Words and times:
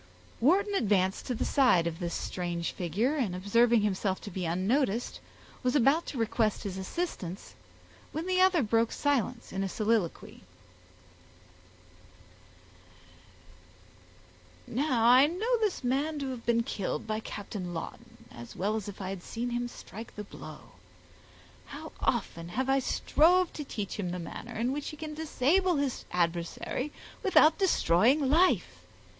Wharton 0.39 0.73
advanced 0.73 1.27
to 1.27 1.35
the 1.35 1.45
side 1.45 1.85
of 1.85 1.99
this 1.99 2.15
strange 2.15 2.71
figure, 2.71 3.13
and 3.15 3.35
observing 3.35 3.81
himself 3.81 4.19
to 4.21 4.31
be 4.31 4.45
unnoticed, 4.47 5.19
was 5.61 5.75
about 5.75 6.07
to 6.07 6.17
request 6.17 6.63
his 6.63 6.75
assistance, 6.79 7.53
when 8.11 8.25
the 8.25 8.41
other 8.41 8.63
broke 8.63 8.91
silence 8.91 9.53
in 9.53 9.61
a 9.61 9.69
soliloquy:— 9.69 10.41
"Now, 14.65 15.05
I 15.05 15.27
know 15.27 15.59
this 15.59 15.83
man 15.83 16.17
to 16.17 16.31
have 16.31 16.47
been 16.47 16.63
killed 16.63 17.05
by 17.05 17.19
Captain 17.19 17.71
Lawton, 17.71 18.25
as 18.31 18.55
well 18.55 18.75
as 18.75 18.89
if 18.89 18.99
I 19.01 19.09
had 19.11 19.21
seen 19.21 19.51
him 19.51 19.67
strike 19.67 20.15
the 20.15 20.23
blow. 20.23 20.61
How 21.67 21.91
often 21.99 22.49
have 22.49 22.69
I 22.69 22.79
strove 22.79 23.53
to 23.53 23.63
teach 23.63 23.97
him 23.99 24.09
the 24.09 24.17
manner 24.17 24.55
in 24.57 24.71
which 24.71 24.89
he 24.89 24.97
can 24.97 25.13
disable 25.13 25.75
his 25.75 26.05
adversary, 26.11 26.91
without 27.21 27.59
destroying 27.59 28.31
life! 28.31 28.79